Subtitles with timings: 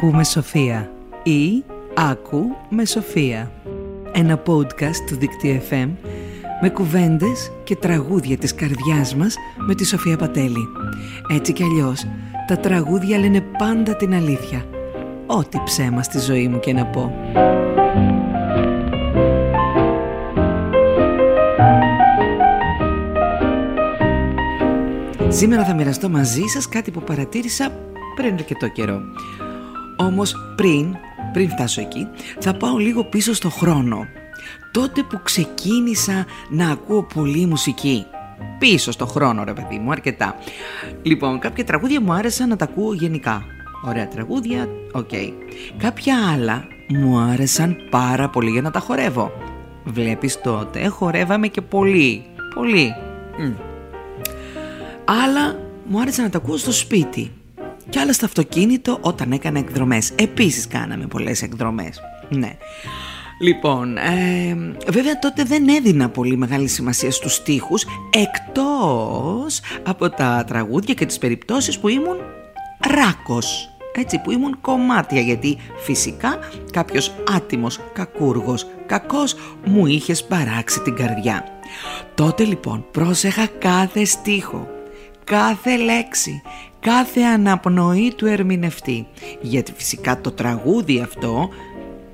[0.00, 3.52] Ακούμε Σοφία ή Άκου με Σοφία.
[4.12, 5.88] Ένα podcast του Δικτύου FM
[6.60, 10.68] με κουβέντες και τραγούδια της καρδιάς μας με τη Σοφία Πατέλη.
[11.30, 12.06] Έτσι κι αλλιώς,
[12.46, 14.64] τα τραγούδια λένε πάντα την αλήθεια.
[15.26, 17.12] Ό,τι ψέμα στη ζωή μου και να πω.
[25.28, 27.70] Σήμερα θα μοιραστώ μαζί σας κάτι που παρατήρησα
[28.14, 29.00] πριν αρκετό καιρό.
[30.00, 30.96] Όμως πριν,
[31.32, 34.06] πριν φτάσω εκεί, θα πάω λίγο πίσω στο χρόνο.
[34.72, 38.06] Τότε που ξεκίνησα να ακούω πολύ μουσική.
[38.58, 40.36] Πίσω στο χρόνο ρε παιδί μου, αρκετά.
[41.02, 43.44] Λοιπόν, κάποια τραγούδια μου άρεσαν να τα ακούω γενικά.
[43.86, 45.10] Ωραία τραγούδια, οκ.
[45.76, 49.32] Κάποια άλλα μου άρεσαν πάρα πολύ για να τα χορεύω.
[49.84, 52.24] Βλέπεις τότε, χορεύαμε και πολύ,
[52.54, 52.94] πολύ.
[55.04, 57.30] Άλλα μου άρεσε να τα ακούω στο σπίτι
[57.90, 60.10] και άλλα στο αυτοκίνητο όταν έκανα εκδρομές.
[60.10, 62.00] Επίσης κάναμε πολλές εκδρομές.
[62.28, 62.56] Ναι.
[63.40, 64.56] Λοιπόν, ε,
[64.88, 71.18] βέβαια τότε δεν έδινα πολύ μεγάλη σημασία στους στίχους εκτός από τα τραγούδια και τις
[71.18, 72.16] περιπτώσεις που ήμουν
[72.94, 73.72] ράκος.
[73.94, 76.38] Έτσι που ήμουν κομμάτια γιατί φυσικά
[76.72, 81.44] κάποιος άτιμος, κακούργος, κακός μου είχε παράξει την καρδιά.
[82.14, 84.68] Τότε λοιπόν πρόσεχα κάθε στίχο
[85.28, 86.42] κάθε λέξη,
[86.80, 89.06] κάθε αναπνοή του ερμηνευτή.
[89.40, 91.48] Γιατί φυσικά το τραγούδι αυτό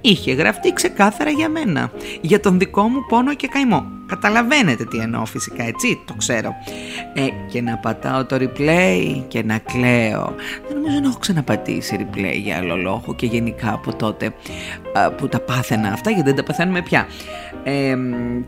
[0.00, 3.86] είχε γραφτεί ξεκάθαρα για μένα, για τον δικό μου πόνο και καημό.
[4.06, 6.54] Καταλαβαίνετε τι εννοώ φυσικά, έτσι, το ξέρω.
[7.14, 10.34] Ε, και να πατάω το replay και να κλαίω.
[10.68, 14.34] Δεν νομίζω να έχω ξαναπατήσει replay για άλλο λόγο και γενικά από τότε
[15.16, 17.06] που τα πάθαινα αυτά, γιατί δεν τα παθαίνουμε πια.
[17.64, 17.96] Ε,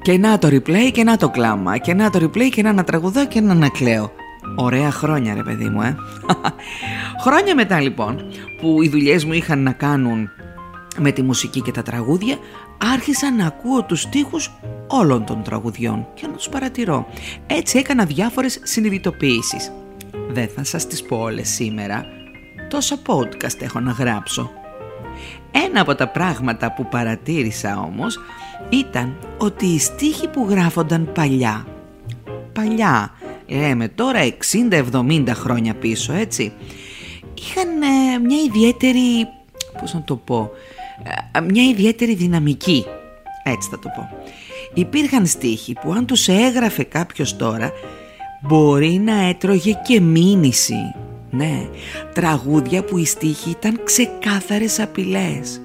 [0.03, 3.27] και να το replay και να το κλάμα, και να το replay και να ανατραγουδώ
[3.27, 4.13] και να ανακλαίω.
[4.55, 5.97] Ωραία χρόνια ρε παιδί μου ε
[7.25, 8.25] Χρόνια μετά λοιπόν
[8.61, 10.31] που οι δουλειές μου είχαν να κάνουν
[10.99, 12.37] με τη μουσική και τα τραγούδια
[12.93, 14.51] άρχισα να ακούω τους στίχους
[14.87, 17.07] όλων των τραγουδιών και να τους παρατηρώ.
[17.47, 19.73] Έτσι έκανα διάφορες συνειδητοποιήσεις.
[20.29, 22.05] Δεν θα σας τις πω όλες σήμερα.
[22.69, 24.51] Τόσα podcast έχω να γράψω.
[25.51, 28.19] Ένα από τα πράγματα που παρατήρησα όμως
[28.69, 31.67] ήταν ότι οι στίχοι που γράφονταν παλιά,
[32.53, 33.13] παλιά
[33.51, 34.21] λέμε τώρα
[34.95, 36.53] 60-70 χρόνια πίσω έτσι.
[37.35, 39.29] Είχαν ε, μια ιδιαίτερη
[39.81, 40.51] πώς να το πω
[41.33, 42.85] ε, μια ιδιαίτερη δυναμική
[43.45, 44.09] έτσι θα το πω.
[44.75, 47.73] Υπήρχαν στίχοι που αν τους έγραφε κάποιος τώρα
[48.43, 50.95] μπορεί να έτρωγε και μήνυση
[51.31, 51.69] ναι.
[52.15, 55.61] Τραγούδια που οι στίχοι ήταν ξεκάθαρες απειλές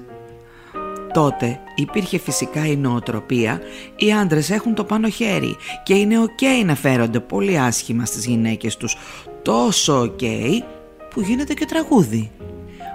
[1.16, 3.60] Τότε υπήρχε φυσικά η νοοτροπία
[3.96, 8.76] οι άντρες έχουν το πάνω χέρι και είναι οκ να φέρονται πολύ άσχημα στις γυναίκες
[8.76, 8.96] τους
[9.42, 10.18] τόσο οκ
[11.10, 12.30] που γίνεται και τραγούδι.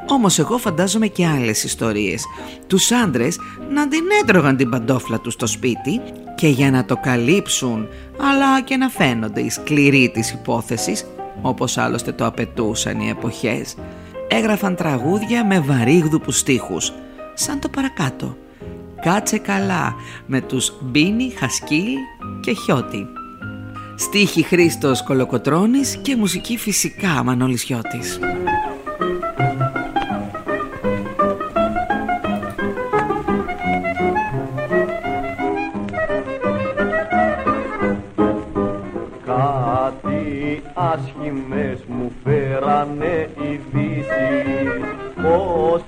[0.09, 2.25] Όμως εγώ φαντάζομαι και άλλες ιστορίες.
[2.67, 3.39] Τους άντρες
[3.73, 6.01] να την έτρωγαν την παντόφλα τους στο σπίτι
[6.35, 11.05] και για να το καλύψουν αλλά και να φαίνονται οι σκληροί της υπόθεσης
[11.41, 13.75] όπως άλλωστε το απαιτούσαν οι εποχές
[14.27, 16.93] έγραφαν τραγούδια με βαρύγδουπους στίχους
[17.41, 18.37] σαν το παρακάτω.
[19.01, 21.97] Κάτσε καλά με τους Μπίνι, Χασκίλ
[22.41, 23.05] και Χιώτη.
[23.95, 28.19] Στίχη Χρήστος Κολοκοτρώνης και μουσική φυσικά Μανώλης Χιώτης.
[39.25, 44.21] Κάτι άσχημες μου φέρανε ειδήσεις
[45.15, 45.83] πως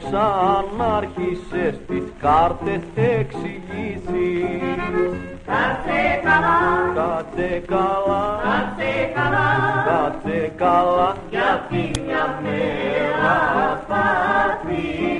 [0.77, 4.61] ξανάρχισες τις κάρτες εξηγήσεις.
[5.45, 6.59] Κάτσε καλά,
[6.95, 9.49] Κάτσε καλά, κάτσε καλά,
[9.85, 11.15] κάτσε καλά.
[11.29, 13.35] Γιατί μια μέρα
[13.87, 14.05] θα
[14.61, 15.12] θυμώσω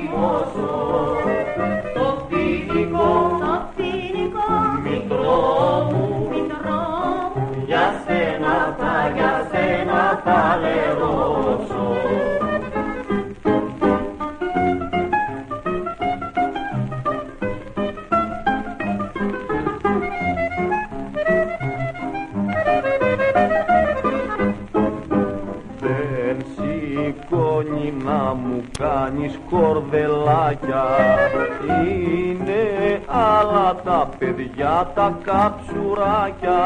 [27.13, 30.85] σηκώνει να μου κάνεις κορδελάκια.
[31.87, 36.61] Είναι άλλα τα παιδιά τα καψουράκια.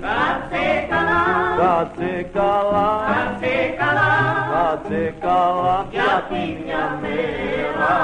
[0.00, 1.22] Κάτσε καλά,
[1.56, 4.12] Κάτσε καλά, κάτσε καλά,
[4.52, 5.86] κάτσε καλά.
[5.90, 7.96] Γιατί μια μέρα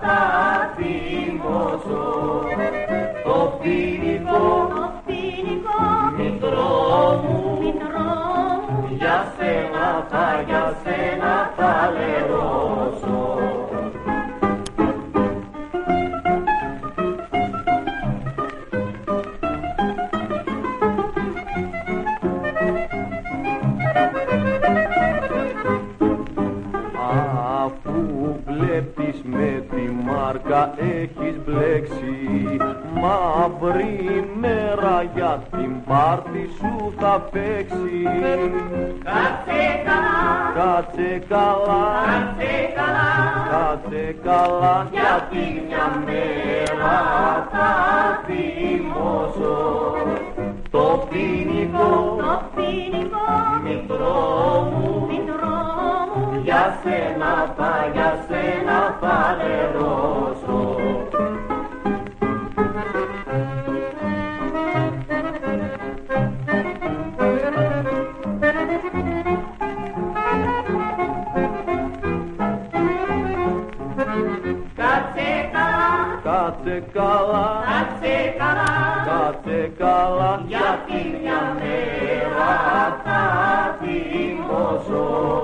[0.00, 0.53] θα
[9.36, 13.23] σένα θα, για σένα θα λερώσω
[36.22, 38.02] την πάρτι σου θα παίξει.
[39.04, 40.22] Κάτσε καλά,
[40.54, 43.10] Κάτσε καλά, κάτσε καλά,
[43.50, 46.96] κάτσε καλά γιατί μια μέρα
[47.52, 47.70] θα
[48.26, 49.94] θυμώσω
[50.70, 53.26] Το ποινικό το ποινικό
[53.64, 55.06] μητρό μου.
[55.08, 55.58] μητρό
[56.14, 56.40] μου.
[56.44, 60.73] Για σένα θα, για σένα θα λερώσω
[76.24, 78.72] καλά, Κάτσε καλά, κάτσε καλά,
[79.06, 82.54] κάτσε καλά γιατί μια μέρα
[83.04, 83.22] θα
[83.80, 85.04] θυμώσω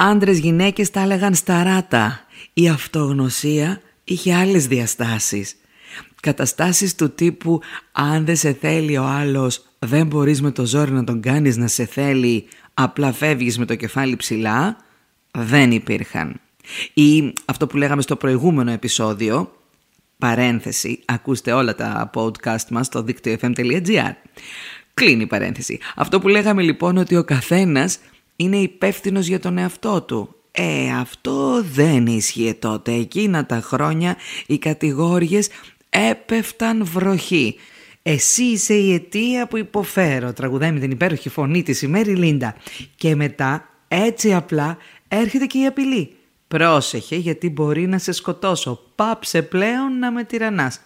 [0.00, 2.20] Άντρες γυναίκες τα έλεγαν σταράτα.
[2.52, 5.54] Η αυτογνωσία είχε άλλες διαστάσεις.
[6.22, 7.60] Καταστάσεις του τύπου
[7.92, 11.66] αν δεν σε θέλει ο άλλος δεν μπορείς με το ζόρι να τον κάνεις να
[11.66, 14.76] σε θέλει απλά φεύγεις με το κεφάλι ψηλά
[15.30, 16.40] δεν υπήρχαν.
[16.94, 19.52] Ή αυτό που λέγαμε στο προηγούμενο επεισόδιο
[20.18, 24.12] παρένθεση, ακούστε όλα τα podcast μας στο δίκτυο fm.gr.
[24.94, 25.78] Κλείνει η παρένθεση.
[25.96, 27.98] Αυτό που λέγαμε λοιπόν ότι ο καθένας
[28.40, 30.34] είναι υπεύθυνος για τον εαυτό του.
[30.50, 32.92] Ε, αυτό δεν ίσχυε τότε.
[32.92, 35.48] Εκείνα τα χρόνια οι κατηγόριες
[35.90, 37.56] έπεφταν βροχή.
[38.02, 42.56] Εσύ είσαι η αιτία που υποφέρω, τραγουδάει με την υπέροχη φωνή της η Μέρη Λίντα.
[42.96, 44.76] Και μετά, έτσι απλά,
[45.08, 46.16] έρχεται και η απειλή.
[46.48, 48.80] Πρόσεχε γιατί μπορεί να σε σκοτώσω.
[48.94, 50.80] Πάψε πλέον να με τυραννάς.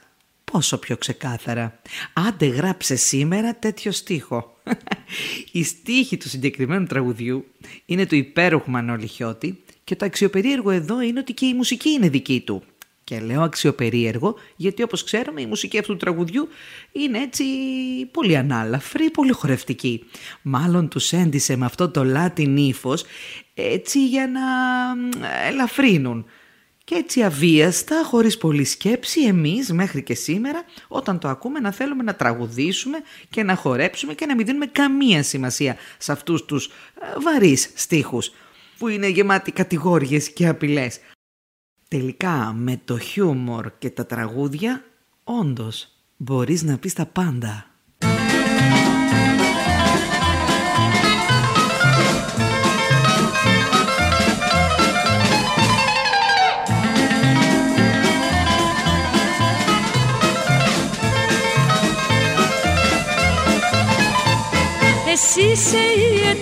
[0.52, 1.80] Πόσο πιο ξεκάθαρα.
[2.12, 4.51] Άντε γράψε σήμερα τέτοιο στίχο.
[5.52, 7.44] Η στίχη του συγκεκριμένου τραγουδιού
[7.86, 12.08] είναι του υπέροχου Μανώλη Χιώτη και το αξιοπερίεργο εδώ είναι ότι και η μουσική είναι
[12.08, 12.62] δική του.
[13.04, 16.48] Και λέω αξιοπερίεργο γιατί όπως ξέρουμε η μουσική αυτού του τραγουδιού
[16.92, 17.44] είναι έτσι
[18.10, 20.04] πολύ ανάλαφρη, πολύ χορευτική.
[20.42, 23.04] Μάλλον τους έντισε με αυτό το Latin ύφος
[23.54, 24.40] έτσι για να
[25.48, 26.26] ελαφρύνουν.
[26.84, 32.02] Και έτσι αβίαστα, χωρίς πολλή σκέψη, εμείς μέχρι και σήμερα, όταν το ακούμε, να θέλουμε
[32.02, 32.98] να τραγουδήσουμε
[33.30, 36.70] και να χορέψουμε και να μην δίνουμε καμία σημασία σε αυτούς τους ε,
[37.20, 38.30] βαρύς στίχους,
[38.78, 41.00] που είναι γεμάτοι κατηγόριες και απειλές.
[41.88, 44.84] Τελικά, με το χιούμορ και τα τραγούδια,
[45.24, 47.71] όντως, μπορείς να πεις τα πάντα.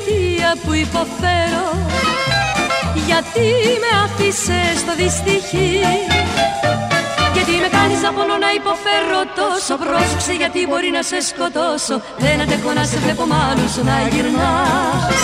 [0.00, 1.66] Αιτία που υποφέρω.
[3.06, 3.48] Γιατί
[3.82, 5.80] με άφησες στο δυστυχή;
[7.34, 11.96] Γιατί με κάνεις να πονώ να υποφέρω τόσο Πρόσεξε γιατί μπορεί να σε σκοτώσω.
[12.24, 15.22] Δεν αντέχω να σε βλέπω μ' άλλους να γυρνάς.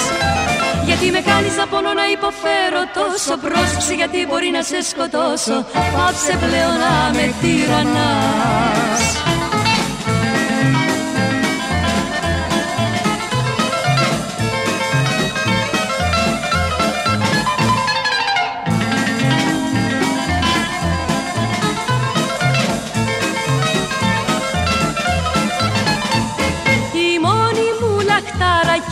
[0.89, 5.57] Γιατί με κάνεις να πονώ να υποφέρω τόσο Πρόσεξε γιατί μπορεί να σε σκοτώσω.
[5.95, 8.16] Πάψε πλέον να με τυραννάς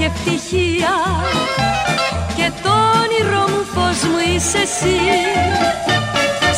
[0.05, 0.95] και ευτυχία.
[2.37, 4.99] Και το όνειρό μου φως μου είσαι εσύ.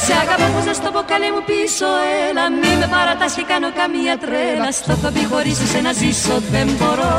[0.05, 1.89] Σε αγαπώ πως να στο πω καλέ μου πίσω
[2.29, 2.45] Έλα.
[2.61, 4.69] Μη με παρατάς και κάνω καμία τρέλα.
[4.79, 7.17] Στο έχω πει χωρίς εσένα ζήσω δεν μπορώ.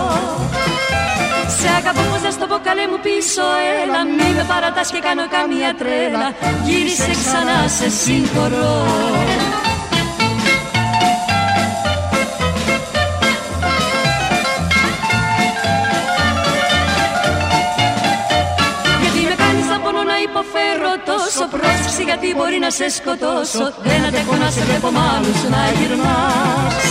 [1.59, 3.45] Σε αγαπώ πως να στο πω καλέ μου πίσω
[3.81, 4.01] Έλα.
[4.17, 6.27] Μη με παρατάς και κάνω καμία τρέλα.
[6.67, 8.75] Γύρισε ξανά σε συγχωρώ
[21.97, 23.65] Πρόσεξε γιατί μπορεί να σε σκοτώσω.
[23.89, 26.83] Δεν αντέχω να σε βλέπω μ' άλλους να γυρνάς.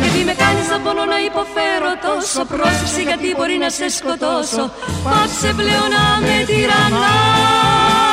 [0.00, 2.44] Γιατί με κάνεις να πονώ να υποφέρω τόσο.
[2.44, 4.64] Πρόσεξε γιατί μπορεί να σε σκοτώσω.
[5.04, 8.09] Πάψε πλέον να με τυραννάς